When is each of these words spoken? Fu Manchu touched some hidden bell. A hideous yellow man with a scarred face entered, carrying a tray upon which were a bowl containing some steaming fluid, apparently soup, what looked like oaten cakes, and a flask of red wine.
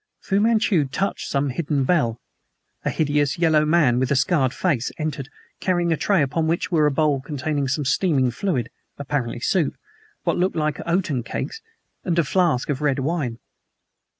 Fu 0.19 0.39
Manchu 0.39 0.85
touched 0.85 1.27
some 1.29 1.51
hidden 1.51 1.83
bell. 1.83 2.19
A 2.83 2.89
hideous 2.89 3.37
yellow 3.37 3.65
man 3.65 3.99
with 3.99 4.09
a 4.09 4.15
scarred 4.15 4.51
face 4.51 4.91
entered, 4.97 5.29
carrying 5.59 5.93
a 5.93 5.95
tray 5.95 6.23
upon 6.23 6.47
which 6.47 6.71
were 6.71 6.87
a 6.87 6.91
bowl 6.91 7.21
containing 7.21 7.67
some 7.67 7.85
steaming 7.85 8.31
fluid, 8.31 8.71
apparently 8.97 9.39
soup, 9.39 9.77
what 10.23 10.37
looked 10.39 10.55
like 10.55 10.79
oaten 10.87 11.21
cakes, 11.21 11.61
and 12.03 12.17
a 12.17 12.23
flask 12.23 12.67
of 12.69 12.81
red 12.81 12.97
wine. 12.97 13.37